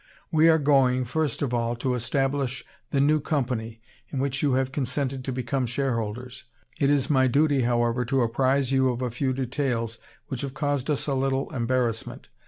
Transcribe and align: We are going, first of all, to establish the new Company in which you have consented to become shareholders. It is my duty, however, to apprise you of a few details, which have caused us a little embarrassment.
We 0.31 0.49
are 0.49 0.57
going, 0.57 1.05
first 1.05 1.43
of 1.43 1.53
all, 1.53 1.75
to 1.75 1.93
establish 1.93 2.65
the 2.89 2.99
new 2.99 3.19
Company 3.19 3.81
in 4.09 4.17
which 4.17 4.41
you 4.41 4.53
have 4.53 4.71
consented 4.71 5.23
to 5.23 5.31
become 5.31 5.67
shareholders. 5.67 6.45
It 6.79 6.89
is 6.89 7.11
my 7.11 7.27
duty, 7.27 7.61
however, 7.61 8.03
to 8.05 8.21
apprise 8.23 8.71
you 8.71 8.89
of 8.89 9.03
a 9.03 9.11
few 9.11 9.31
details, 9.31 9.99
which 10.25 10.41
have 10.41 10.55
caused 10.55 10.89
us 10.89 11.05
a 11.05 11.13
little 11.13 11.53
embarrassment. 11.53 12.29